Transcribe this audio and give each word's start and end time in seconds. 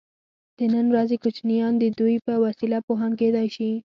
د 0.57 0.59
نن 0.73 0.85
ورځې 0.93 1.15
کوچنیان 1.23 1.73
د 1.79 1.83
دوی 1.99 2.15
په 2.25 2.33
وسیله 2.45 2.77
پوهان 2.87 3.11
کیدای 3.19 3.47
شي. 3.55 3.71